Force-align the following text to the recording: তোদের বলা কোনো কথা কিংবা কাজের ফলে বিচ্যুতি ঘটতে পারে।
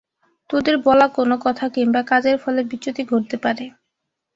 তোদের 0.49 0.75
বলা 0.85 1.07
কোনো 1.09 1.35
কথা 1.45 1.65
কিংবা 1.69 2.01
কাজের 2.03 2.37
ফলে 2.37 2.61
বিচ্যুতি 2.63 3.03
ঘটতে 3.11 3.37
পারে। 3.37 3.65